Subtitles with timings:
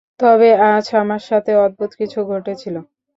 [0.19, 2.75] তবে আজ আমার সাথে অদ্ভুত কিছু ঘটেছিল।